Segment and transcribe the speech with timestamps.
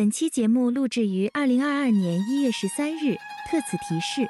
[0.00, 3.16] 本期节目录制于二零二二年一月十三日，
[3.50, 4.26] 特此提示。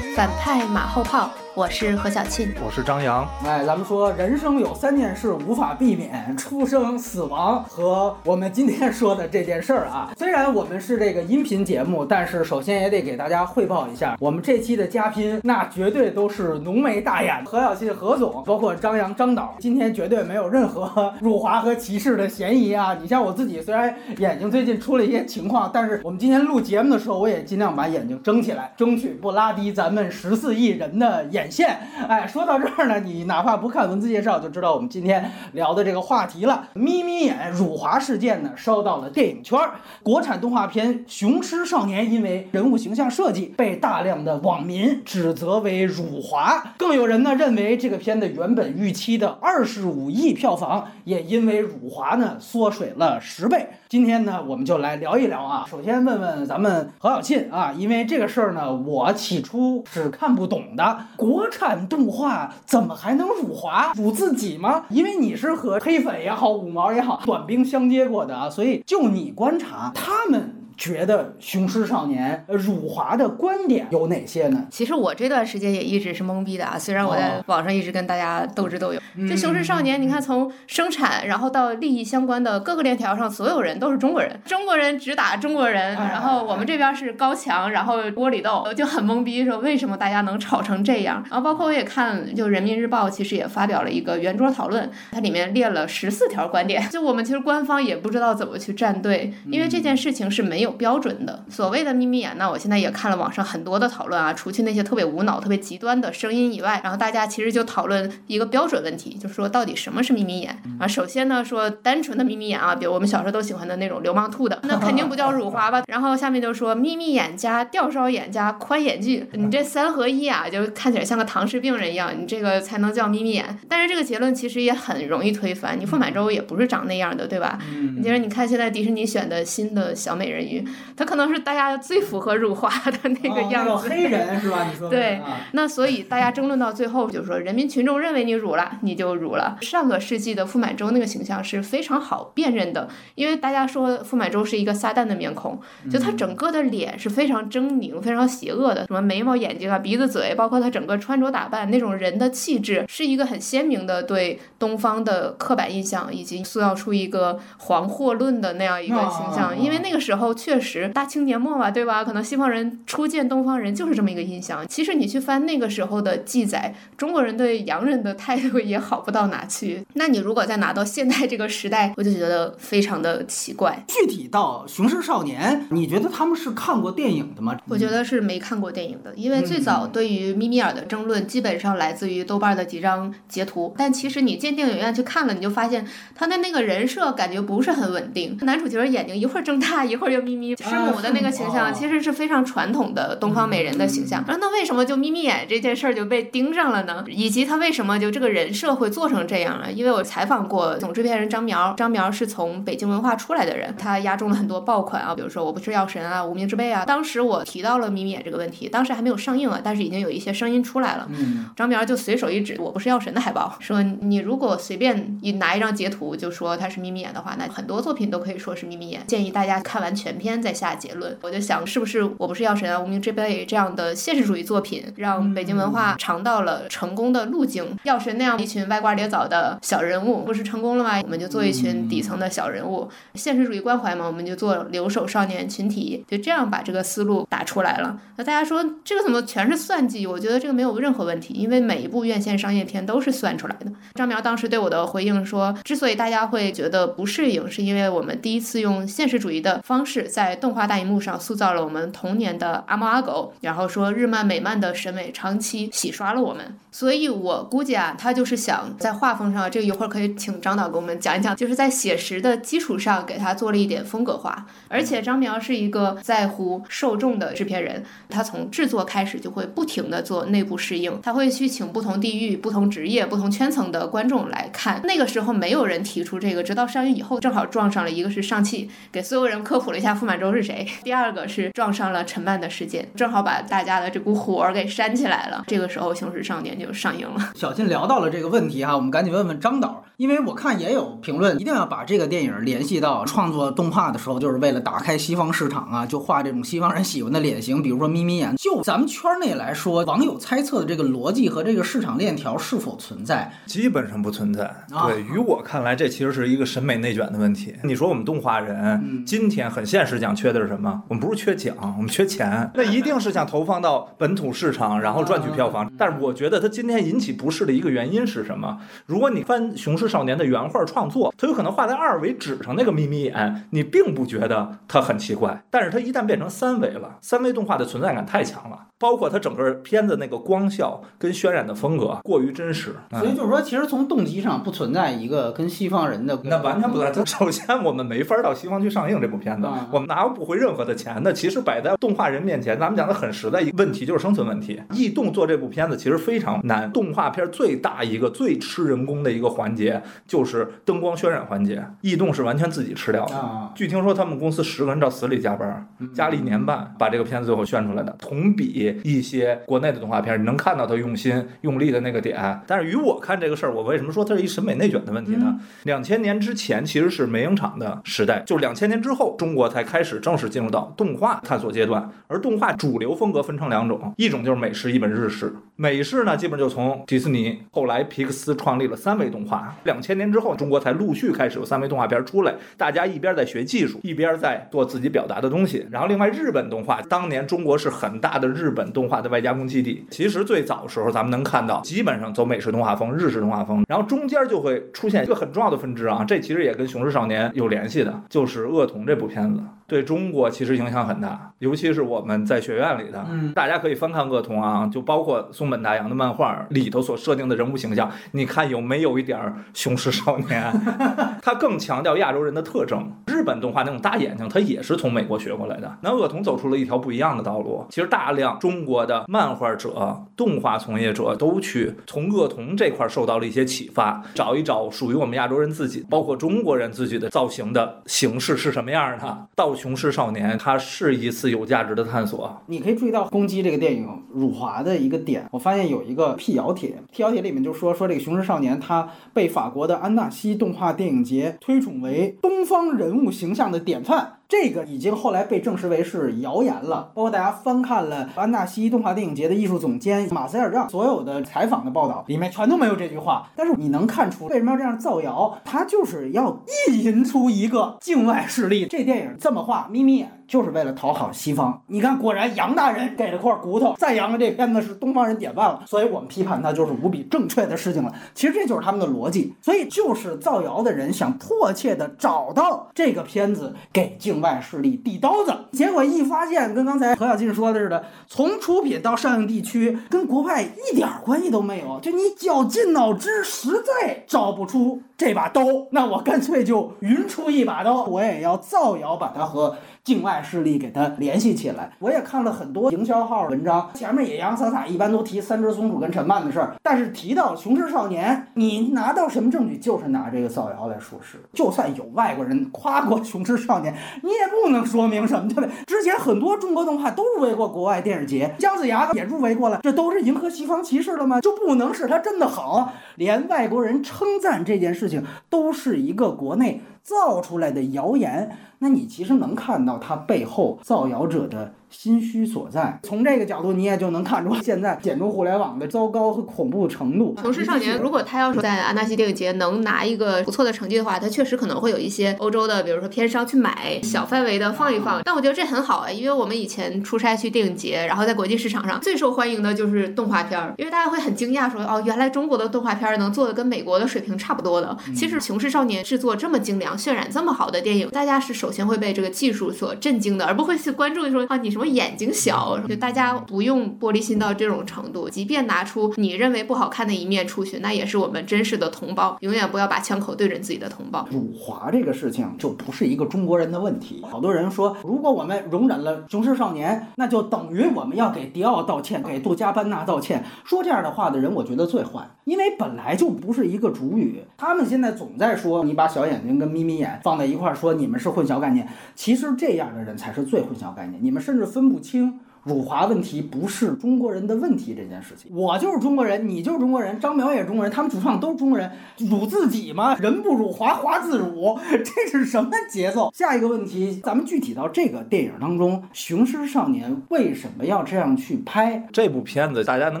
[0.14, 1.34] 反派马后炮。
[1.54, 3.28] 我是何小庆，我是张扬。
[3.44, 10.10] 哎，咱们说人生有三件事无法避免：出生、死亡和我们今天说的这件事儿啊。
[10.16, 22.96] 虽然我们是这个音频节目，但是首先也得给大家汇报一下，我们这期的嘉宾那绝对都是浓眉大眼，何小庆何总，包括张扬张导，今天绝对没有任何辱华和歧视的嫌疑啊。
[22.98, 31.41] 你像我自己，虽然眼睛最近出了一些情况，但是我们今天录节目的时候，我也尽量把眼睛睁起来，争取不拉低咱们十四亿人的眼。
[31.42, 31.76] 眼线，
[32.08, 36.68] 哎，说到这儿呢，你哪怕不看文字介绍，就知道我们今天聊的这个话题了。
[36.74, 39.72] 眯眯眼辱华事件呢，烧到了电影圈儿。
[40.04, 46.62] 国产动画片《雄狮少年》因为人物形象设计，被大量的网民指责为辱华。
[46.78, 53.66] 更有人呢认为，这个片的原本预期的二十五亿票房，也因为辱华呢缩水了十倍。
[53.92, 55.66] 今天呢，我们就来聊一聊啊。
[55.70, 60.96] 首先问问咱们何小沁啊，因为这个事儿呢，我起初是看不懂的。
[61.14, 63.92] 国产动画怎么还能辱华？
[63.94, 64.86] 辱自己吗？
[64.88, 70.54] 因为你是和黑粉也好，五毛也好，短兵相接过的啊，所以就你观察他们。
[70.76, 74.66] 觉得《雄狮少年》辱华的观点有哪些呢？
[74.70, 79.02] 其实我这段时间也一直是懵逼的啊，虽然我在网上一直跟大家斗智斗勇。
[79.28, 91.22] 这《雄狮少年》，你看从生产，然后到利益相关的各个链条上，所有人都是中国人，中国人只打中国人，然后我们这边是高墙，然后窝里斗，就很懵逼，说为什么大家能吵成这样？
[91.30, 100.71] 然后包括我也看，就人民日报其实也发表了一个圆桌讨论，它里面列了十四条观点，就我们其实官方也不知道怎么去站队，因为这件事情是没有。
[100.72, 110.86] 标准的所谓的眯眯眼，呢我现在也看了网上很多的讨论啊，除去那些特别无脑、特别极端的声音以外，然后大家其实就讨论一个标准问题，就是说到底什么是眯眯眼啊？
[110.86, 115.82] 首先呢，说单纯的眯眯眼啊，比如我们小时候都喜欢的那种流氓兔的， 那肯定不叫辱华吧？
[115.86, 123.58] 然后下面就说眯眯眼加吊梢眼加宽眼距，你这三合一啊，就看起来像个唐氏病人一样，你这个才能叫眯眯眼。
[123.68, 127.58] 但是这个结论其实也很容易推翻，你傅满洲也不是长那样的，对吧？
[127.96, 130.51] 你就是你看现在迪士尼选的新的小美人鱼。
[130.96, 134.66] 他可能是大家最符合辱华的那个样子，黑人 是吧？
[134.70, 135.20] 你说对，
[135.52, 139.56] 那所以大家争论到最后，就是说人民群众认为你辱了，你就辱了。
[139.60, 159.58] 上个世纪的傅满洲那个形象是非常好辨认的，因为大家说傅满洲是一个撒旦的面孔，就他整个的脸是非常狰狞、非常邪恶的，什么眉毛、眼睛啊、鼻子、嘴，包括他整个穿着打扮那种人的气质，是一个很鲜明的对东方的刻板印象，以及塑造出一个黄祸论的那样一个形象。
[159.58, 160.88] 因为那个时候确实。
[160.88, 162.02] 大清年末嘛，对吧？
[162.02, 164.66] 可能西方人初见东方人就是这么一个印象。
[164.66, 169.84] 其实你去翻那个时候的记载，中国人对洋人的态度也好不到哪去。
[169.94, 173.84] 那你如果再拿到现在这个时代，我就觉得非常的奇怪。
[173.86, 177.56] 具体到《雄狮少年》，你觉得他们是看过电影的吗？
[177.68, 183.72] 我觉得是没看过电影的，因为最早对于咪咪尔的争论基本上来自于豆瓣的几张截图。
[183.78, 188.36] 但其实你进电影院去看了，你就发现他的那个人设感觉不是很稳定。
[188.42, 190.56] 男主角眼睛一会儿睁大，一会儿又眯眯。
[190.56, 197.04] 师母的那个形象其实是非常传统的东方美人的形象，然后那为什么就眯眯眼这件事儿就被盯上了呢？
[197.08, 199.68] 以及他为什么就这个人设会做成这样啊？
[199.70, 206.84] 因为我采访过总制片人张苗，张苗是从北京文化出来的人，他押中了很多爆款啊，比如说我不是药神啊，无名之辈啊。
[206.84, 211.08] 当时我提到了眯眯眼这个问题，当时还没有上映啊，但是已经有一些声音出来了。
[211.56, 219.02] 张苗就随手一指我不是药神的海报，说你如果随便一拿一张截图就说他是眯眯眼的话，那很多作品都可以说是眯眯眼。
[219.06, 220.52] 建议大家看完全片在。
[220.52, 227.76] 下结论，我就想是不是我不是药神啊，无名之辈这样的现实主义作品，让北京文化尝到了成功的路径。
[227.84, 231.00] 药神那样一群歪瓜裂枣的小人物，不是成功了吗？
[231.02, 237.98] 我们就做一群底层的小人物，现实主义关怀嘛，我们就做留守少年群体，就这样把这个思路打出来了。
[238.16, 240.06] 那大家说这个怎么全是算计？
[240.06, 243.72] 我觉得这个没有任何问题，因为每一部院线商业片都是算出来的。
[243.94, 264.46] 张苗当时对我的回应说，之所以大家会觉得不适应，是因为我们第一次用现实主义的方式在动画大荧幕上塑造了我们童年的阿猫阿狗，然后说日漫美漫的审美长期洗刷了我们，所以我估计啊，他就是想在画风上，这个一会儿可以请张导给我们讲一讲，就是在写实的基础上给他做了一点风格化。
[264.68, 274.82] 而且张苗是一个在乎受众的制片人，他从制作开始就会不停的做内部适应，他会去请不同地域、不同职业、不同圈层的观众来看。
[274.84, 280.01] 那个时候没有人提出这个，直到上映以后，正好撞上了一个是上汽给所有人科普了一下。
[280.02, 285.44] 傅满洲是谁，第二个是撞上了陈曼的事件，正好把大家的这股火给煽起来了。
[285.46, 287.30] 这个时候，《雄狮少年》就上映了。
[287.36, 298.34] 小静聊到了这个问题哈，我们赶紧问问张导，因为我看也有评论，一定要把这个电影联系到创作动画的时候，就是为了打开西方市场啊，就画这种西方人喜欢的脸型，比如说眯眯眼。
[298.36, 303.32] 就咱们圈内来说，网友猜测的这个逻辑和这个市场链条是否存在？
[303.46, 304.44] 基本上不存在。
[304.70, 307.54] 啊对于我看来，这其实是一个审美内卷的问题。
[307.62, 310.82] 你说我们动画人今天很现实讲缺的是什么？
[310.88, 312.50] 我们不是缺奖，我们缺钱。
[312.54, 315.70] 那一定是想投放到本土市场，然后赚取票房。
[315.78, 318.58] 但是我觉得它今天引起不适的一个原因是什么？
[318.86, 325.44] 如果你翻《雄狮少年》的原画创作，它有可能画在二维纸上那个眯眯眼，你并不觉得它很奇怪。
[325.50, 332.74] 但是它一旦变成三维了，三维动画的存在感太强了，包括它整个片子那个光效跟渲染的风格过于真实。
[332.90, 336.90] 嗯所以就是说，其实从动机上不存在一个跟西方人的那完全不对。
[336.90, 341.00] 它首先，我们没法到西方去上映这部片子啊，我们拿不回任何的钱。
[341.04, 344.62] 那其实摆在动画人面前，咱们讲的很实在，一个问题就是生存问题。
[344.72, 346.70] 异动做这部片子其实非常难。
[346.72, 349.71] 动画片最大一个最吃人工的一个环节
[350.06, 353.14] 就是灯光渲染环节，异动是完全自己吃掉的。
[353.16, 357.94] 啊，据听说，他们公司十个人到死里加班，加了一年半，把这个片子最后宣出来的。
[357.98, 362.42] 同比一些国内的动画片，你能看到他用心用力的那个点。
[362.46, 365.38] 但是于我看这个事儿，我为什么说它是一审美内卷的问题呢？
[365.64, 371.88] 两千年之前其实是美影厂的时代，就两千年之后，中国才开始正式进入到动画探索阶段。
[372.06, 375.32] 而动画主流风格分成两种，一种就是美式，一本日式。
[375.56, 379.54] 美式呢，基本就从迪士尼，后来皮克斯创立了三维动画。
[379.64, 385.66] 两千年之后，中国才陆续开始有三维动画片出来，大家一边在学技术，一边在做自己表达的东西。
[385.70, 389.84] 然后，另外日本动画，当年中国是很大的日本动画的外加工基地。
[389.90, 399.40] 其实最早时候，咱们能看到，基本上走美式动画风、日式动画风，然后中间就会出现一个很重要的分支啊，这其实也跟《雄狮少年》有联系的，就是《恶童》这部片子。
[399.66, 410.52] 对中国其实影响很大，尤其是我们在学院里的，嗯大家可以翻看《恶童》啊，就包括松本大洋的漫画里头所设定的人物形象，你看有没有一点儿雄狮少年？
[411.22, 412.90] 他更强调亚洲人的特征。
[413.06, 415.78] 日本动画那种大眼睛，他也是从美国学过来的。
[415.80, 417.64] 那恶童走出了一条不一样的道路。
[417.70, 429.26] 其实大量中国的漫画者、动画从业者都去从恶童这块儿受到了一些启发，找一找属于我们亚洲人自己，包括中国人自己的造型的形式是什么样的。
[429.36, 432.42] 到《雄狮少年》，它是一次有价值的探索。
[432.46, 444.18] 你可以注意到攻击这个电影辱华的一个点，我发现有一个辟谣帖，辟谣帖里面就说说这个《雄狮少年》他被法国的安纳西动画电影节推崇为东方人物形象的典范。
[444.32, 453.28] 这个已经后来被证实为是谣言了，包括大家翻看了安纳西动画电影节的艺术总监马塞尔让所有的采访的报道，里面全都没有这句话。
[453.36, 455.38] 但是你能看出为什么要这样造谣？
[455.44, 458.64] 他就是要意淫出一个境外势力。
[458.64, 461.62] 这电影这么画，眯眯眼就是为了讨好西方。
[461.66, 467.92] 你看，果然杨大人给了块骨头，赞扬了这片子是东方人典范了，所以我们批判它就是无比正确的事情了。
[468.14, 485.42] 其实这就是他们的逻辑，所以就是造谣的人想迫切的找到这个片子给境外势力递刀子，结果一发现，跟刚才何小进说的似的，从出品到上映地区跟国外一点关系都没有，就你绞尽脑汁，实在找不出这把刀，
[485.72, 491.72] 那我干脆就匀出一把刀，我也要造谣把它和境外势力给它联系起来。
[491.78, 499.58] 我也看了很多营销号文章，前面也洋洋洒洒，一般都提三只松鼠跟陈曼的事儿，但是提到《雄狮少年》，你拿到什么证据？
[499.58, 501.18] 就是拿这个造谣来说事。
[501.32, 505.50] 就算有外国人夸过《雄狮少年》，你也不能说明什么，对不对？
[505.66, 511.20] 之前很多中国动画都入围过国外电影节，姜子牙也入围过了，这都是迎合西方歧视了吗？
[511.20, 512.72] 就不能是他真的好？
[512.96, 522.78] 连外国人称赞这件事情都是一个国内造出来的谣言，那你其实能看到它背后造谣者的心虚所在。
[522.82, 527.14] 从这个角度，你也就能看出现在简中互联网的糟糕和恐怖程度。
[527.22, 535.00] 《雄狮少年》如果他要是在安纳西电影节能拿一个不错的成绩的话，他确实可能会有一些欧洲的，比如说片商去买，小范围的放一放。
[535.04, 544.76] 但我觉得这很好啊，因为我们以前出差去电影节，然后在国际市场上最受欢迎的就是动画片儿，因为大家会很惊讶说，哦，原来中国的动画片儿能做的跟美国的水平差不多的。
[544.94, 555.08] 其实《熊市少年》制作这么精良、渲染这么好的电影，大家是首先会被这个技术所震惊的，而不会去关注说啊，你什么么眼睛小，就大家不用玻璃心到这种程度。
[555.08, 559.16] 即便拿出你认为不好看的一面出去，那也是我们真实的同胞。
[559.20, 561.06] 永远不要把枪口对准自己的同胞。
[561.10, 564.04] 辱华这个事情就不是一个中国人的问题。
[564.10, 570.24] 好多人说，如果我们容忍了《雄狮少年》，那就等于我们要给迪奥道歉，给杜嘉班纳道歉。
[570.44, 574.22] 说这样的话的人，我觉得最坏，因为本来就不是一个主语。
[574.36, 578.66] 他们现在总在说你把小眼睛跟眯眯眼放在一块儿，说你们是混淆概念。
[578.94, 582.18] 其实这样的人才是最混淆概念，你们甚至分不清。
[582.44, 588.68] 辱华问题不是中国人的问题，这件事情，我就是中国人，你就是中国人，张苗也是中国人，他们主创都是中国人，
[588.98, 589.94] 辱自己吗？
[590.00, 593.12] 人不辱华，华自辱， 这是什么节奏？
[593.14, 599.62] 下一个问题，咱们具体到这个电影当中，《雄狮少年》为什么要这样去拍这部片子？
[599.62, 600.00] 大家能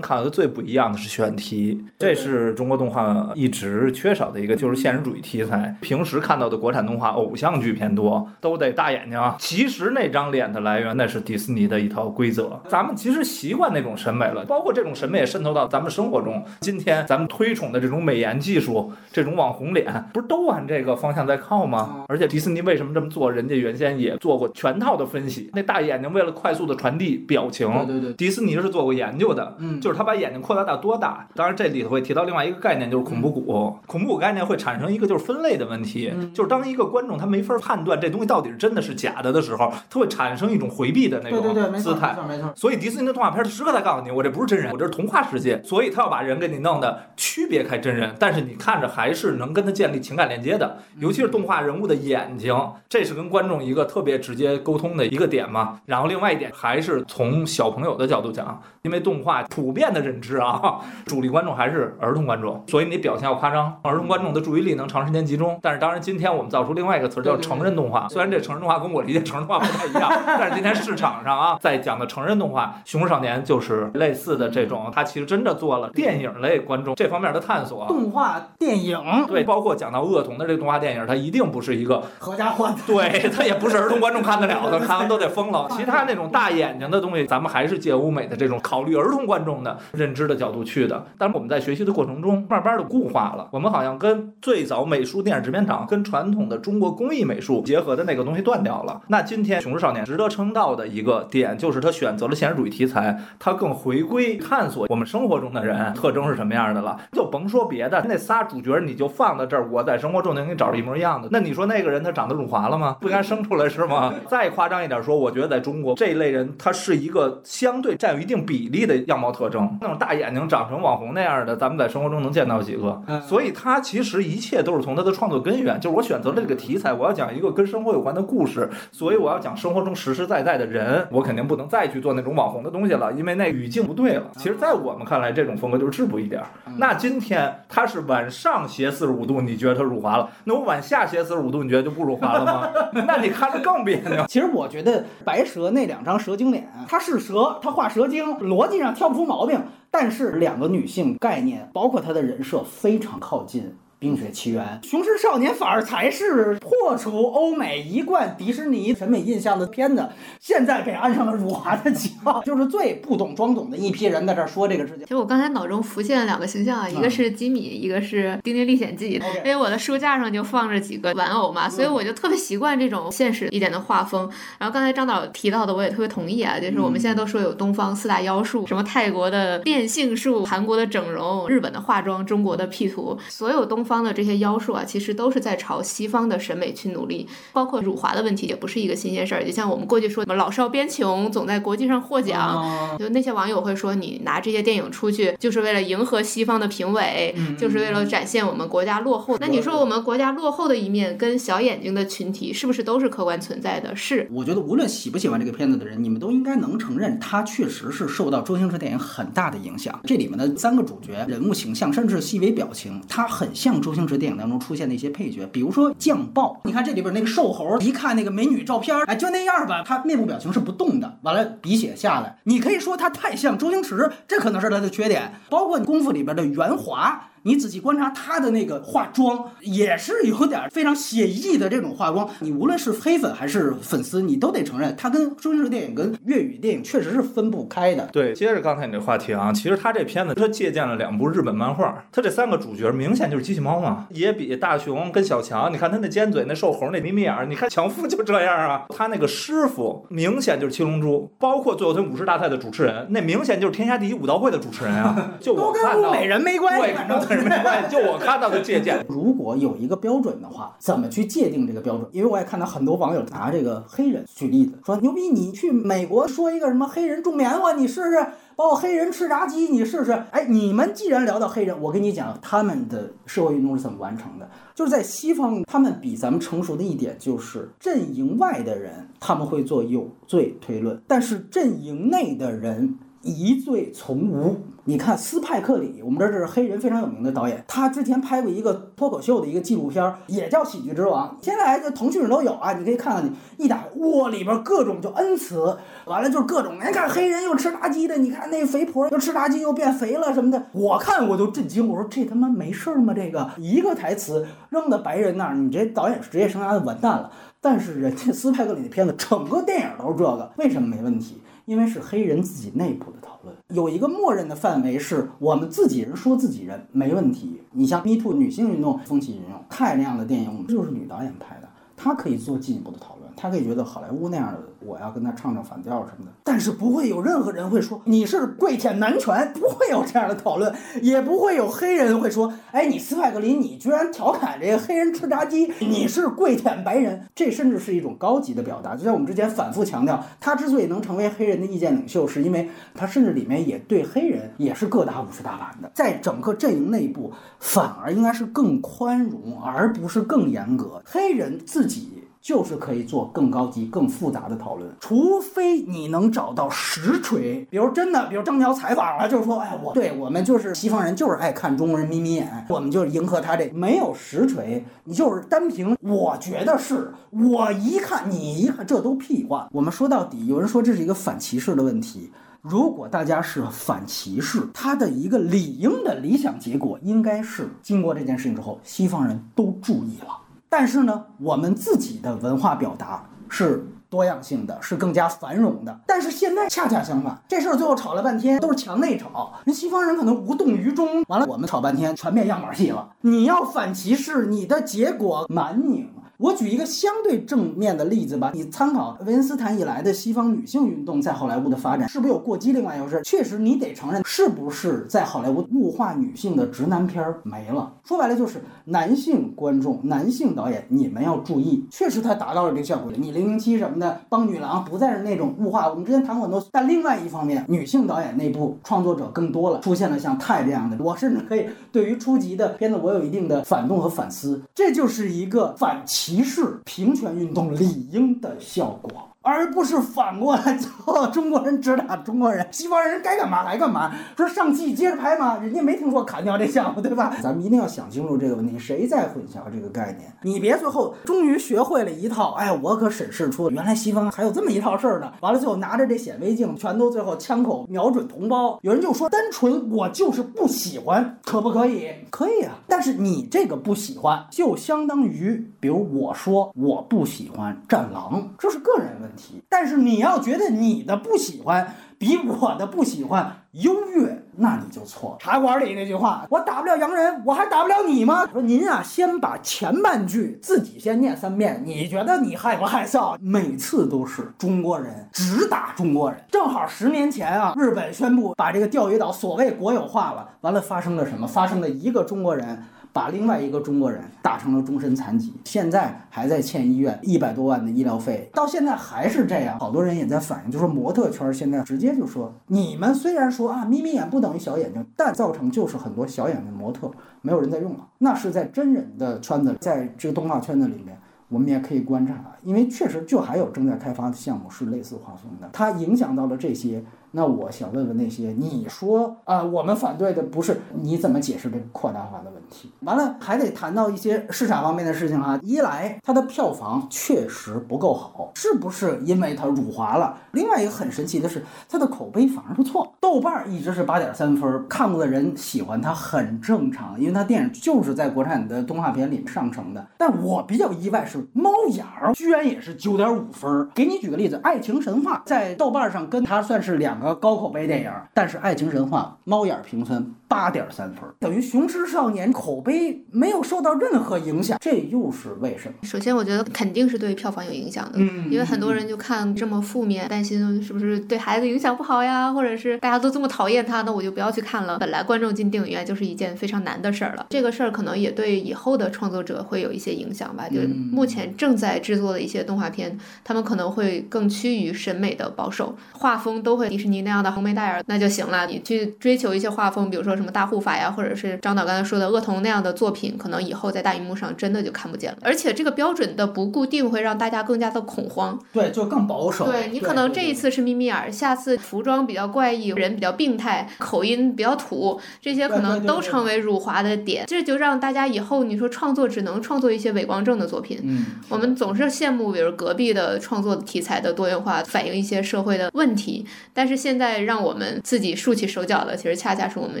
[0.00, 5.76] 看到的最不一样的是选题，这是中国动画一直缺少的一个，就是现实主义题材。
[5.80, 9.20] 平时看到的国产动画偶像剧偏多，都得大眼睛。
[9.38, 12.31] 其实那张脸的来源，那是迪士尼的一套规。
[12.32, 16.42] 则，咱们其实习惯那种审美了，包括这种审美也渗透到咱们生活中。
[16.60, 22.04] 今天咱们推崇的这种美颜技术，这种网红脸，不是都往这个方向在靠吗？
[22.08, 23.30] 而且迪士尼为什么这么做？
[23.30, 25.50] 人家原先也做过全套的分析。
[25.52, 31.26] 那大眼睛为了快速的传递表情，对对对，迪士尼是做过研究的，嗯，就是他把眼睛扩大到多大。
[31.34, 33.42] 当然这里头会提到另外一个概念，就是恐怖谷。
[33.86, 42.16] 恐怖谷概念会产生一个就是分类的问题，就是当一个观众他没法判断这东西到底是真的是假的的时候，他会产生一种回避的那种姿态。
[42.26, 45.62] 没错，所以迪士尼的动画片，他时刻在告诉你，我这不是真人，我这是童话世界。
[45.62, 50.78] 所以他要把人给你弄的区别开真人，但是你看着还是能跟他建立情感链接的。
[50.98, 52.54] 尤其是动画人物的眼睛，
[52.88, 55.80] 这是跟观众一个特别直接沟通的一个点嘛。
[55.86, 65.58] 然后另外一点还是从小朋友的角度讲，因为动画普遍的认知啊，主力观众还是儿童观众，所以你表现要夸张，儿童观众的注意力能长时间集中。
[65.62, 72.76] 但是当然，今天我们造出另外一个词叫成人动画，虽然这成人动画跟我理解成人动画不太一样， 但是今天市场上啊，在讲的成人动画。
[72.90, 77.86] 《熊少年》就是类似的这种，他其实真的做了电影类观众这方面的探索。
[77.88, 85.66] 动画电影对，包括讲到恶童的这个动画电影，它一定不是一个合家欢， 对，它也不是儿童观众看得了的，看完都得疯了。
[85.72, 91.06] 其他那种大眼睛的东西，咱们还是借欧美的这种考虑儿童观众的认知的角度去的。
[91.16, 99.00] 但是我们在学习的过程中，慢慢的固化了，我们好像跟最早美术电影制片厂跟传统的中国工艺美术结合的那个东西断掉了。
[99.08, 106.98] 那今天《熊少年》值得称道的一个点，就是他选择了现实主义题材，它更回归探索我们生活中的人特征是什么样的了。
[107.12, 111.28] 就甭说别的，那仨主角你就放到这儿，我在生活中能给你找着一模一样的。
[111.30, 112.96] 那你说那个人他长得辱华了吗？
[113.00, 114.12] 不应该生出来是吗？
[114.28, 119.78] 再夸张一点说，我觉得在中国这一类人，他是一个相对占有一定比例的样貌特征。
[119.80, 123.00] 那种大眼睛长成网红那样的，咱们在生活中能见到几个？
[123.28, 134.30] 所以他其实一切都是从他的创作根源，就是我选择了这个题材，我要讲一个跟生活有关的故事，所以我要讲生活中实实在在的人，我肯定不能再去做那种网红的东西了，因为那语境不对了。
[134.36, 136.42] 其实，在我们看来，这种风格就是质朴一点。
[136.78, 140.28] 那今天他是往上斜四十五度，你觉得他辱华了？
[140.44, 142.70] 那我往下斜四十五度，你觉得就不辱华了吗？
[143.06, 144.24] 那你看着更别扭。
[144.28, 149.60] 其实我觉得白蛇那两张蛇精脸，它是蛇，它画蛇精，逻辑上挑不出毛病。
[149.90, 153.62] 但是两个女性概念，包括她的人设非常靠近。
[154.02, 160.08] 《冰雪奇缘》《雄狮少年》反而才是破除欧美一贯迪士尼审美印象的片子，
[160.40, 165.04] 现在被安上了辱华的旗号，就是最不懂装懂的一批人在这说这个事情。
[165.04, 169.20] 其实我刚才脑中浮现了两个形象啊，一个是吉米，一个是《丁丁历险记》。
[169.36, 174.28] 因为我的书架上就放着几个玩偶嘛，所以我就特别习惯这种现实一点的画风。
[174.58, 187.26] 然后刚才张导提到的，我也特别同意啊，就是我们现在都说有东方四大妖术，什么泰国的变性术、韩国的整容、日本的化妆、中国的 P 图，所有东方的这些妖术啊，其实都是在朝西方的审美去努力。
[187.52, 199.36] 包括辱华的问题也不是一个新鲜事儿，就像我们过去说什么老少边穷，总在国际上获奖，就那些网友会说你拿这些电影出去就是为了迎合西方的评委，就是为了展现我们国家落后。
[199.40, 203.96] 那你说我们国家落后的一面跟小眼睛的群体是不是都是客观存在的？
[203.96, 204.28] 是。
[204.30, 210.00] 我觉得无论喜不喜欢这个片子的人，你们都应该能承认，它确实是受到周星驰电影很大的影响。
[210.04, 216.60] 这里面的三个主角人物形象，甚至细微表情，它很像周星驰电影当中出现的一些配角，比如说酱爆。
[216.64, 221.18] 你看这里边那个瘦猴，一看那个美女照片，哎，就那样吧，他面部表情是不动的。
[221.22, 225.34] 完了，鼻血下来，你可以说他太像周星驰，这可能是他的缺点。
[225.50, 227.28] 包括功夫里边的袁华。
[227.44, 232.28] 你仔细观察他的那个化妆，也是有点非常写意的这种化妆。
[232.40, 238.08] 你无论是黑粉还是粉丝，你都得承认，他跟周星驰电影跟粤语电影确实是分不开的。
[238.12, 248.84] 对，接着刚才你这话题啊，其实他这片子他借鉴了两部日本漫画，他这三个主角明显就是机器猫嘛，野比、大雄跟小强，你看他那尖嘴、那瘦猴、那眯眯眼儿，你看强夫就这样啊。
[248.96, 255.32] 他那个师傅明显就是七龙珠，包括最后他武士大赛的主持人，那明显就是天下第一武道会的主持人啊。
[255.40, 259.04] 就都我看到，跟美人没关系，对，跟人没关系，就我看到的借鉴。
[259.08, 262.08] 如果有一个标准的话，怎么去界定这个标准？
[262.12, 268.26] 因为我也看到很多网友拿这个黑人举例子，说牛逼，你去美国说一个什么黑人种棉花，你试试。
[268.54, 270.12] 包括黑人吃炸鸡，你试试。
[270.30, 274.48] 哎，你们既然聊到黑人，我跟你讲，他们的社会运动是怎么完成的？
[274.74, 284.56] 就是在西方，他们比咱们成熟的一点就是，阵营外的人他们会做有罪推论，但是阵营内的人疑罪从无。
[284.84, 303.14] 你看斯派克里，我们这儿是黑人非常有名的导演，他之前拍过一个脱口秀的一个纪录片，也叫《喜剧之王》，现在这腾讯上都有啊，你可以看看，你一打哇，里边各种就恩慈，完了就是各种，你看黑人又吃垃圾的，你看那肥婆又吃垃圾又变肥了什么的，我看我就震惊，我说这他妈没事儿吗？
[303.14, 307.30] 这个一个台词扔到白人那儿，你这导演职业生涯就完蛋了。
[307.60, 311.40] 但是人家斯派克里的片子，整个电影都是这个，为什么没问题？
[311.64, 317.60] 因为是黑人自己内部的讨论，有一个默认的范围是我们自己人说自己人没问题。
[317.72, 338.96] 你像 Me Too 女性运动风起云涌，泰那样的电影，我们就是女导演拍的，她可以做进一步的讨论，他可以觉得好莱坞那样的我要跟他唱唱反调什么的，但是不会有任何人会说你是跪舔男权，不会有这样的讨论，也不会有黑人会说，哎，你斯派克林，你居然调侃这个黑人吃炸鸡，你是跪舔白人，这甚至是一种高级的表达。
[338.96, 351.00] 就像我们之前反复强调，他之所以能成为黑人的意见领袖，是因为他甚至里面也对黑人也是各打五十大板的，在整个阵营内部反而应该是更宽容，而不是更严格。
[351.04, 352.21] 黑人自己。
[352.42, 369.68] 就是可以做更高级、更复杂的讨论，除非你能找到实锤，比如真的，比如张条采访了，就是说，哎，我对我们就是西方人，就是爱看中国人眯眯眼，我们就是迎合他这没有实锤，你就是单凭我觉得是，我一看你一看，这都屁话。
[369.70, 372.32] 我们说到底，有人说这是一个反歧视的问题。
[372.60, 380.38] 如果大家是反歧视，它的一个理应的理想结果应该是，经过这件事情之后，西方人都注意了。
[380.72, 386.00] 但是呢，我们自己的文化表达是多样性的，是更加繁荣的。
[386.06, 391.22] 但是现在恰恰相反，这事儿最后吵了半天都是墙内吵，人西方人可能无动于衷。
[391.28, 393.06] 完了，我们吵半天全变样板戏了。
[393.20, 396.08] 你要反歧视，你的结果蛮拧。
[396.42, 402.72] 我举一个相对正面的例子吧，你参考维恩斯坦以来的西方女性运动在好莱坞的发展，是不是有过激？
[402.72, 407.92] 另外一回事，确实你得承认，是不是在好莱坞物化女性的直男片没了？
[408.04, 413.12] 说白了就是男性观众、男性导演，你们要注意，确实它达到了这个效果。
[413.16, 416.66] 你零零七什么的帮女郎不再是那种物化，我们之前谈过很多。
[416.72, 426.31] 但另外一方面，女性导演内部创作者更多了，出现了像泰这样的，我甚至可以对于初级的片子，我有一定的反动和反思，这就是一个反歧。
[426.32, 434.12] 歧视平权运动理应的效果，而不是反过来做 中国人只打中国人，西方人该干嘛来干嘛。
[434.36, 435.58] 说上戏接着拍吗？
[435.58, 437.36] 人家没听说砍掉这项目，对吧？
[437.42, 440.32] 咱们一定要想清楚这个问题，谁在混淆这个概念？
[440.42, 445.32] 你别最后终于学会了一套，哎，我可审视出原来西方还有这么一套事儿呢。
[445.40, 448.78] 完了，最后拿着这显微镜，全都最后枪口瞄准同胞。
[448.82, 452.08] 有人就说，单纯我就是不喜欢，可不可以？
[452.30, 452.74] 可以啊。
[452.86, 459.31] 但是你这个不喜欢，就相当于，比如我说我不喜欢《战狼》，这是个人问题。
[459.68, 465.36] 但是你要觉得你的不喜欢比我的不喜欢优越，那你就错了。
[465.40, 468.46] 茶馆里那句话，我打不了洋人，我还打不了你吗？
[468.52, 473.36] 说您啊，先把前半句自己先念三遍，你觉得你害不害臊？
[473.40, 476.40] 每次都是中国人只打中国人。
[476.50, 481.46] 正好十年前啊，日本宣布把这个钓鱼岛所谓国有化了，完了发生了什么？
[481.46, 482.84] 发生了一个中国人。
[483.12, 489.78] 把另外一个中国人打成了终身残疾，现在还在欠医院一百多万的医疗费，到现在还是这样。
[489.78, 497.10] 好多人也在反映，就说模特圈现在直接就说，你们虽然说啊眯眯眼不等于小眼睛，但造成就是很多小眼睛模特
[497.42, 498.08] 没有人在用了。
[498.18, 507.04] 那是在真人的圈子，在这个动画圈子里面，我们也可以观察，因为确实就还有正在开发的项目是类似画风的，它影响到了这些。
[507.32, 512.90] 那我想问问那些你说啊，我们反对的不是你怎么解释这个扩大化的问题？
[513.00, 515.58] 完了还得谈到一些市场方面的事情啊。
[515.62, 520.36] 一来它的票房确实不够好，是不是因为它辱华了？
[520.52, 530.06] 另外一个很神奇的是，它的口碑反而不错，豆瓣儿一直是八点三分，看过的人喜欢它很正常，因为它电影就是在国产的动画片里上乘的。
[530.18, 533.88] 但我比较意外是猫眼儿居然也是九点五分。
[533.94, 545.94] 给你举个例子，《爱情神话》在豆瓣上跟它算是两个高口碑电影，但是《爱情神话》猫眼儿评分八点三分儿，等于《雄狮少年》口碑没有受到任何影响，这又是为什么？
[546.02, 554.98] 首先，我觉得肯定是对票房有影响的，嗯因为很多人就看这么负面，担心是不是对孩子影响不好呀，或者是大家都这么讨厌他，那我就不要去看了。
[554.98, 560.68] 本来观众进电影院就是一件非常难的事儿了，这个事儿可能也对以后的创作者会有一些影响吧。
[560.68, 568.66] 就是目前正在制作的一些动画片，他们可能会更趋于审美的保守，画风都会迪士尼那样的红梅戴尔那就行了。
[568.66, 575.38] 你去追求一些画风，比如说什么大护法呀，或者是张导刚才说的恶童那样的作品，可能以后在大荧幕上真的就看不见了。
[575.40, 578.58] 而且这个标准的不固定，会让大家更加的恐慌。
[578.72, 579.70] 对，就更保守。
[579.70, 587.44] 对你可能这一次是眯眯眼，下次服装比较怪异，人比较病态，口音比较土，这些可能都成为辱华的点。
[587.46, 590.98] 这就让大家以后你说创作只能创作一些伪光正的作品。
[591.04, 596.44] 嗯，我们总是羡慕，比如隔壁的创作题材的多元化，反映一些社会的问题。
[596.74, 600.00] 但是现在让我们自己竖起手脚的，其实恰恰是我们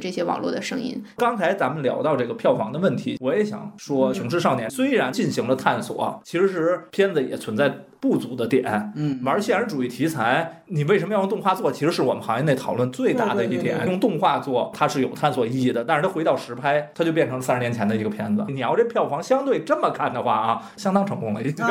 [0.00, 1.02] 这些网络的声音。
[1.16, 7.68] 刚才咱们聊到这个票房的问题，我也想说，《雄狮少年》虽然进行了探索，其实片子也存在
[8.00, 8.92] 不足的点。
[8.96, 11.70] 嗯，玩现实主义题材，你为什么要用动画做？
[11.70, 13.86] 其实是我们行业内讨论最大的一点。
[13.86, 18.44] 用动画做，它是有探索意义的，但是它回到实拍，它就变成三十年前的一个片子。
[18.48, 21.64] 你要这票房相对这么看的话啊，相当成功了，已经，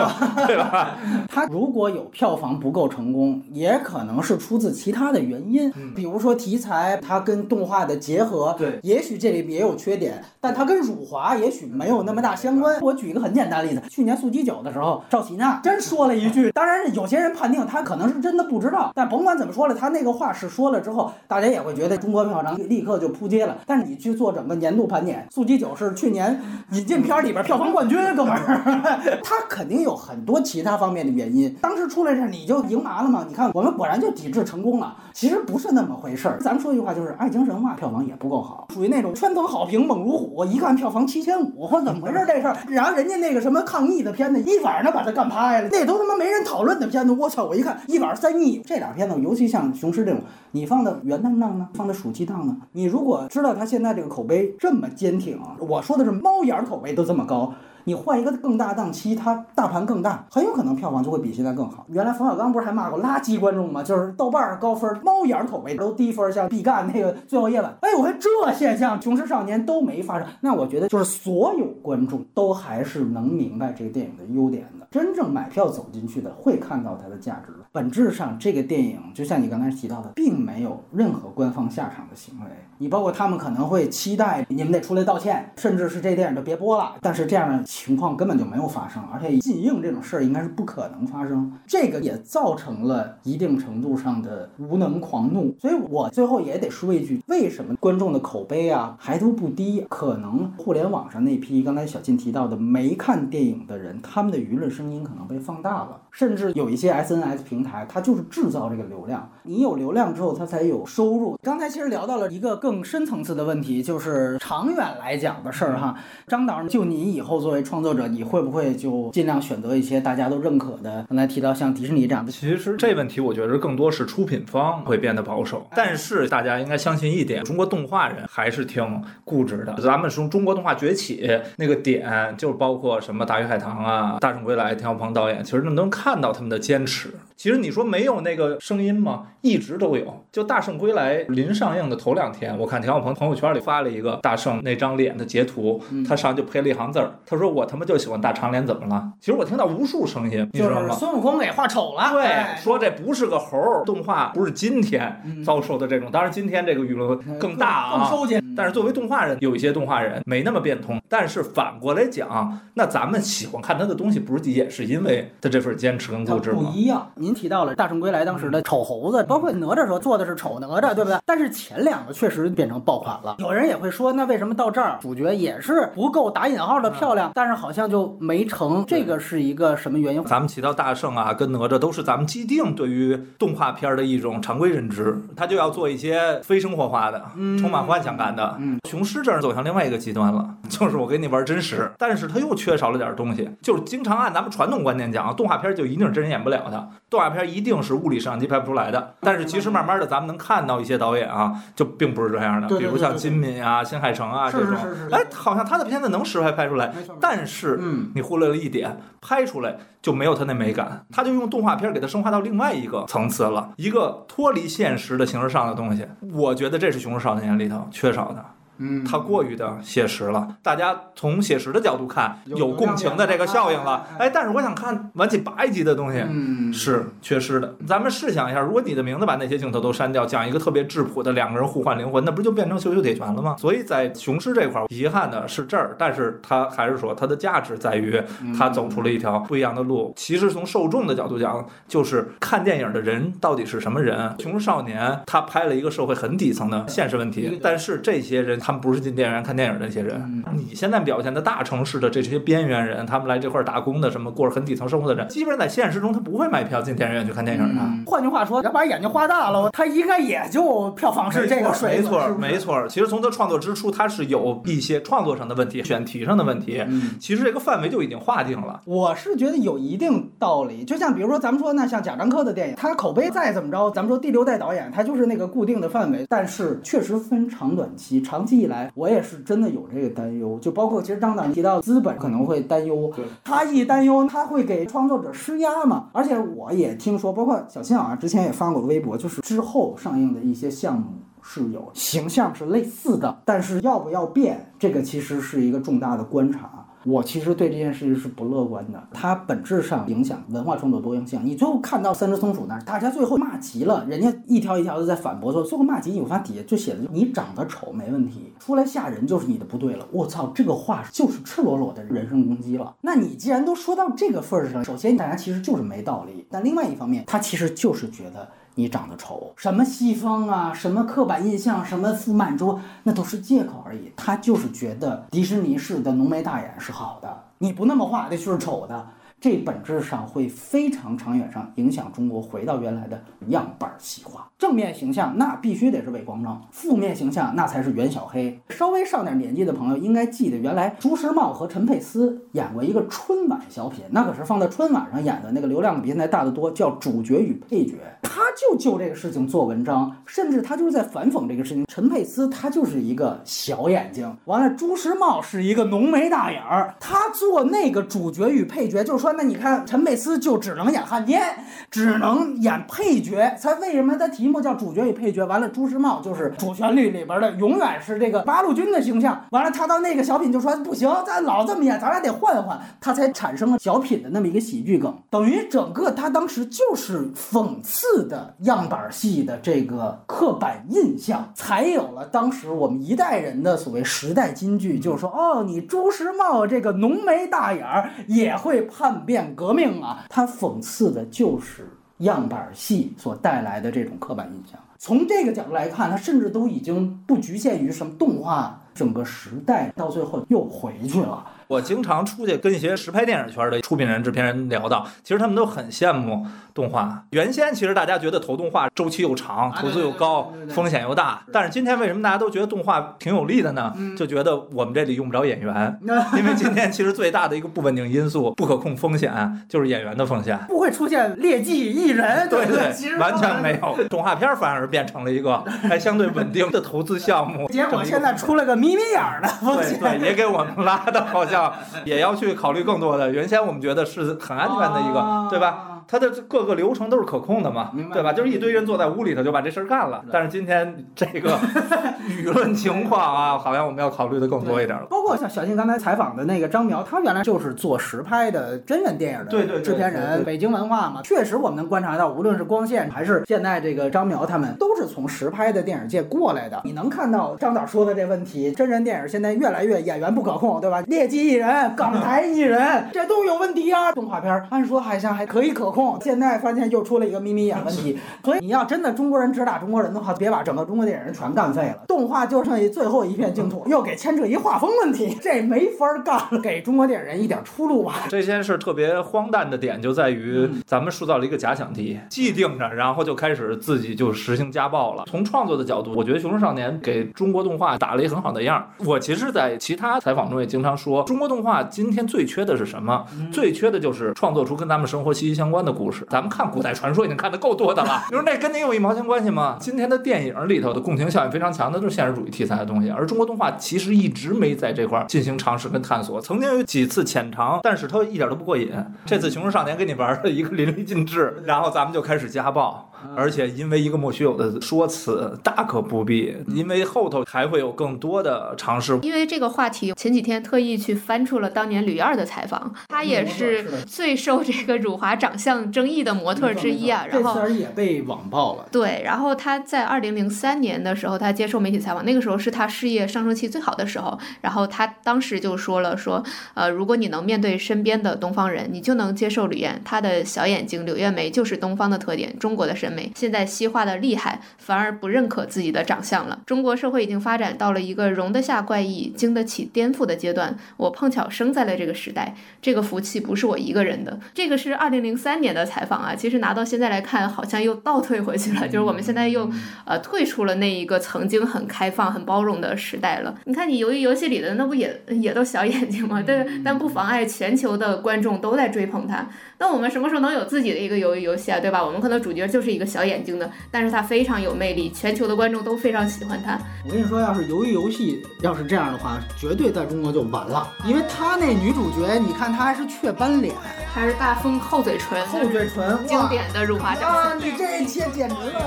[0.47, 0.97] 对吧？
[1.27, 12.79] 它如果有票房不够成功，也可能是出自其他的原因，比如说题材它跟动画的结合，对，也许这里也有缺点，但它跟辱华也许没有那么大相关。
[12.81, 23.57] 我举一个很简单的例子，去年速激九的时候，赵喜娜真说了一句，当然有些人判定他可能是真的不知道，但甭管怎么说了，他那个话是说了之后，大家也会觉得中国票房立刻就扑街了。
[23.65, 26.39] 但是你去做整个年度盘点，速激九是去年
[26.71, 31.53] 引进片里边票房冠军，哥们儿， 他肯定有很多其他方面的原因。
[31.61, 33.25] 当时出来这你就赢麻了吗？
[33.27, 36.37] 你看我们果然就抵制成功了，其实不是那么回事儿。
[36.39, 42.55] 咱们说一句话，就是《爱情神话》票房也不够好，属于那种圈层好评猛如虎，一看票房七千五，或怎么回事这事儿？
[42.69, 47.45] 然后人家那个什么抗议的片子，一晚上把它干拍了，那都他妈没人讨论的片子，我操！
[47.45, 57.53] 我一看一晚上三腻，这俩片子，尤其像《雄狮》这种，你放到元旦档呢，放到暑期档呢，你如果知道他现在这个口碑这么坚挺，我说的是猫眼儿口碑都这么高。
[57.83, 61.85] 你换一个更大档期，它大盘更大，很有可能票房就会比现在更好。
[61.89, 63.81] 原来冯小刚不是还骂过垃圾观众吗？
[63.83, 67.71] 就是豆瓣高分，猫眼口碑都低分，像毕赣那个《最后夜晚》。
[67.81, 70.27] 哎，我看这现象，《雄狮少年》都没发生。
[70.41, 74.87] 那我觉得就是所有观众都还是能明白这个电影的优点的。
[74.91, 77.53] 真正买票走进去的会看到它的价值。
[77.71, 82.45] 本质上，这个电影就像你刚才提到的，并没有任何官方下场的行为。
[82.79, 86.95] 你包括他们可能会期待你们得出来道歉，甚至是这电影就别播了。
[87.01, 91.49] 但是这样的情况根本就没有发生，而且禁映这种事儿应该是不可能发生。
[91.65, 95.55] 这个也造成了一定程度上的无能狂怒。
[95.57, 99.85] 所以我最后也得说一句，为什么观众的口碑啊还都不低？
[99.87, 109.29] 可能互联网上那批刚才小金提到的没看电影的人，他们的舆论声音可能被放大了，甚至有一些 SNS 平台，它就是制造这个流量。
[109.43, 111.37] 你有流量之后，它才有收入。
[111.41, 115.95] 刚才其实聊到了一个更深层次的问题，就是长远来讲的事儿哈。
[116.27, 121.05] 张导，就你以后作为创作者，你会不会就尽量选择一些大家都认可的？
[121.09, 129.75] 刚才提到像迪士尼这样的，其实这问题，我觉得更多是出品方会变得保守，但是大家应该相信一点，中国动画人还是挺固执的。
[129.81, 137.09] 咱们从中国动画崛起那个点，就包括什么《大鱼海棠》啊，《大圣归来》，田小鹏导演，其实能看到他们的坚持。
[137.35, 139.27] 其实你说没有那个声音吗？
[139.41, 140.25] 一直都有。
[140.31, 150.95] 就《大圣归来》临上映的头两天，我看田小鹏朋友圈里发了一个大圣那张脸的截图，他上就配了一行字儿，他说：“我他妈就喜欢大长脸，怎么了？”其实我听到无数声音，你知道吗？
[150.95, 156.09] 孙悟空给画丑了，对，哎说这不是个猴儿，动画不是今天遭受的这种。
[156.11, 158.09] 当然，今天这个舆论更大啊。
[158.09, 158.39] 更收紧。
[158.55, 161.01] 但是作为动画人，有一些动画人没那么变通。
[161.07, 166.63] 但是反过来讲，那咱们喜欢看他的东西，不是也是因为他这份坚持跟固执吗？
[166.63, 167.09] 不一样。
[167.15, 171.17] 您提到了《大圣归来》当时的丑猴子，包括哪吒时候做的是丑哪吒，对不对？
[171.25, 173.35] 但是前两个确实变成爆款了。
[173.39, 177.31] 有人也会说，那为什么到这儿主角也是不够打引号的漂亮？
[177.39, 178.83] 但是好像就没成。
[178.85, 180.21] 这个是一个什么原因？
[180.25, 187.23] 咱们提到大圣啊，跟哪吒都是咱们既定对于动画片的一种常规认知，他就要做一些非生活化的、
[187.57, 188.57] 充满幻想感的。
[188.59, 199.15] 嗯，雄狮这儿走向另外一个极端了，就是我给你玩真实，但是他又缺少了点东西，就是经常按咱们传统观念讲，动画片就一定是真人演不了的，动画片一定是物理摄像机拍不出来的。
[199.21, 204.75] 但是其实慢慢的，咱们能看到一些导演啊，就并不是这样的，对对对比如像金敏啊、新海诚啊这种
[205.09, 216.07] 哎，好像他的片子能实拍拍出来，没错，但是嗯，你忽略了一点，拍出来就没有它那美感，他就用动画片给它升华到另外一个层次了，一个脱离现实的形式上的东西。
[216.33, 218.43] 我觉得这是《熊出少年》里头缺少的，
[218.79, 220.47] 嗯，它过于的写实了。
[220.63, 224.07] 大家从写实的角度看，有有共情的这个效应了。
[224.17, 226.23] 哎但是我想看玩起八一集的东西。
[226.27, 227.75] 嗯是缺失的。
[227.85, 233.55] 咱们试想一下，如果你的名字把那些镜头都删掉，讲一个特别质朴的两个人互换灵魂，那不就变成羞羞铁拳了吗？
[233.57, 238.21] 所以在雄狮这块儿，遗憾的是这儿，但是它还是说它的价值在于
[238.57, 240.13] 它走出了一条不一样的路。
[240.15, 244.35] 其实从受众的角度讲，就是看电影的人到底是什么人。
[244.39, 250.43] 雄狮少年他拍了一个社会很底层的现实问题，但是这些人他们不是进电影院看电影的那些人。
[250.53, 257.81] 你现在表现的大城市的这些边缘人，他们来这块儿打工的，什么过着很底层生活的人，基本上在现实中他不会买票进电影院去看电影的。
[257.81, 262.59] 嗯换句话说，要把眼睛画大了，他应该也就票房是这个水平，没错是，是没。
[262.59, 262.87] 错。
[262.87, 266.83] 其实从他创作之初，他是有一些创作上的问题、选题上的问题。
[266.87, 268.81] 嗯其实这个范围就已经划定了。
[268.85, 283.11] 我是觉得有一定道理，就像比如说咱们说那像贾樟柯的电影，他口碑再怎么着，咱们说第六代导演，他就是那个固定的范围，但是确实分长短期，长期以来我也是真的有这个担忧，就包括其实张导提到资本可能会担忧，
[283.43, 291.05] 他一担忧他会给创作者施压嘛，而且我也听说，包括小新啊之前也发过微博，就是之后上映的一些项目。
[291.41, 296.85] 是有形象是类似的，但是要不要变，这个其实是一个重大的观察。
[297.05, 301.39] 我其实对这件事情是不乐观的，它本质上影响文化创作多样性。
[301.43, 310.05] 你最后看到三只松鼠那儿，大家最后骂极了，人家一条一条的在反驳，说最后骂极，你发现底下就写的你长得丑没问题，出来吓人就是你的不对了。
[310.11, 312.95] 我操，这个话就是赤裸裸的人身攻击了。
[313.01, 318.49] 那你既然都说到这个份儿上，首先大家其实就是没道理，但另外一方面，他其实就是觉得。
[318.75, 324.11] 你长得丑，什么西方啊，什么刻板印象，什么富满洲，那都是借口而已。
[324.15, 329.07] 他就是觉得迪士尼式的浓眉大眼是好的，你不那么画，那就是丑的。
[329.39, 334.49] 这本质上会非常长远上影响中国回到原来的样板戏化。
[334.57, 338.59] 正面形象那必须得是魏光正，负面形象那才是袁小黑。
[338.69, 347.93] 稍微上点年纪的朋友应该记得，原来朱时茂和陈佩斯演过一个春晚小品，那可是放在春晚上演的，那个流量比现在大得多，叫《主角与配角》。
[348.21, 351.85] 他就就这个事情做文章，甚至他就是在反讽这个事情。
[351.87, 361.41] 陈佩斯他就是一个小眼睛，完了朱时茂是一个浓眉大眼儿，他做那个主角与配角，就是说，那你看陈佩斯就只能演汉奸，
[361.89, 363.55] 只能演配角。
[363.61, 365.45] 他为什么他题目叫主角与配角？
[365.45, 369.45] 完了，朱时茂就是主旋律里边的，永远是这个八路军的形象。
[369.51, 375.15] 完了，他到那个小品就说不行，咱老这么演，咱俩得换换，他才产生了小品的那么一个喜剧梗。
[375.29, 391.87] 等于整个他当时就是讽刺的样板戏的这个刻板印象，才有了当时我们一代人的所谓时代金句，就是说哦，你朱时茂这个浓眉大眼儿也会判变革命啊，他讽刺的就是
[392.19, 394.79] 样板戏所带来的这种刻板印象。
[394.97, 401.45] 从这个角度来看，它甚至都已经不局限于什么动画，整个时代到最后又回去了。
[401.69, 407.23] 我经常出去跟一些实拍电影圈的出品人、制片人聊到，其实他们都很羡慕动画。
[407.29, 411.43] 原先其实大家觉得投动画周期又长，投资又高，风险又大。
[411.53, 413.93] 但是今天为什么大家都觉得动画挺有利的呢？
[414.17, 415.95] 就觉得我们这里用不着演员，
[416.35, 419.31] 因为今天其实最大的一个不稳定因素、不可控风险
[419.69, 420.57] 就是演员的风险。
[420.67, 423.15] 不会出现劣迹艺人，对对？
[423.19, 423.95] 完全没有。
[424.09, 427.67] 动画片反而变成了一个还相对稳定的投资项目。
[427.67, 429.99] 结果现在出了个眯眯眼儿的风险。
[429.99, 431.58] 对对，也给我们拉的好像
[432.05, 433.31] 也要去考虑更多的。
[433.31, 435.98] 原先我们觉得是很安全的一个，对吧？
[436.09, 438.33] 它的各个流程都是可控的嘛，对吧？
[438.33, 440.23] 就是一堆人坐在屋里头就把这事儿干了。
[440.31, 441.55] 但是今天这个
[442.27, 445.05] 舆论情况啊，好像我们要考虑的更多一点了。
[445.07, 456.81] 包括像小静刚才采访的那个张苗，他原来就是做实拍的真人电影对对对的制片人，北京文化嘛，确实我们能观察到，无论是光线还是现在这个张苗他们，都是从实拍的电影界过来的。
[456.83, 461.01] 你能看到张导说的这问题，真人电影现在越来越演员不可控，对吧？
[461.05, 464.11] 劣迹艺人、港台艺人，这都有问题啊。
[464.11, 465.98] 动画片按说好像还可以可控。
[465.99, 466.19] 控。
[466.21, 472.05] 现在发现又出了一个眯眯眼问题， 所以你要真的中国人只打中国人的话，别把整个中国电影人全干废了。
[472.07, 476.59] 动画就剩下最后一片净土，又给牵扯一画风问题，这没法干了。
[476.61, 478.13] 给中国电影人一点出路吧。
[478.29, 485.25] 这件事特别荒诞的点就在于，咱们塑造了一个假想敌，既定着，然后就开始自己就实行家暴了。
[485.27, 488.87] 从创作的角度，我觉得《熊出少年》给中国动画打了一个很好的样儿。
[489.05, 493.25] 我其实，在其他采访中也经常说，中国动画今天最缺的是什么？
[493.51, 496.25] 最缺的就是创作出跟咱们生活息息相关的故事。
[496.29, 499.77] 咱们看古代传说已经看得够多的了，你 说那跟您有一毛钱关系吗？
[499.79, 506.39] 今天的电影里头的共情效应非常强的，都是现实主义题材的东西，而中国动画其实一直没在这块儿进行尝试跟探索。
[506.41, 508.91] 曾经有几次浅尝，但是它一点都不过瘾。
[509.25, 519.17] 这次《熊出少年》给你玩了一个淋漓尽致，然后咱们就开始家暴，而且因为一个莫须有的说辞，大可不必，因为后头还会有更多的尝试。
[519.21, 527.25] 因为这个话题，前几天特意去翻出了当年吕燕的采访，她也是最受这个辱华长相争议的模特之一啊。
[527.29, 528.85] 然后这也被网爆了。
[528.91, 534.37] 对，然后她在二零零三年的时候，她接受媒体采访，那个时候是她事业上升期最好的时候。
[534.61, 540.01] 然后她当时就说了，说呃，如果你能面对身边的东方人，你就能接受吕燕。
[540.03, 546.59] 她的小眼睛、柳叶眉就是东方的特点，中国的审美现在西化的厉害，反而不认可自己的长相了。
[546.67, 550.77] 中国社会已经发展到了一个容得下怪异、经得起颠覆的阶段。
[550.97, 554.39] 我碰巧生在了这个时代，这个福气不是我一个人的。
[554.53, 559.67] 这个是二零零三年的采访啊，其实拿到现在来看，好像又倒退回去了，就是我们现在又
[560.05, 563.57] 呃退出了那一个曾经很开放、很包容的时代了。
[563.65, 566.43] 你看，你鱿鱼游戏里的那不也也都小眼睛吗？
[566.43, 569.47] 对，但不妨碍全球的观众都在追捧他。
[569.81, 572.03] 那我们什么时候能有自己的一个鱿鱼游戏啊，对吧？
[572.03, 576.77] 我们可能主角就是一个小眼睛的，但是他非常有魅力，全球的观众都非常喜欢他。
[577.05, 583.73] 我跟你说，要是鱿鱼游戏要是这样的话，绝对在中国就完了，因为他那女主角，你看她还是雀斑脸，
[584.13, 588.83] 还是大丰厚嘴唇，厚嘴唇，经典的乳化照啊，你这一切简直了！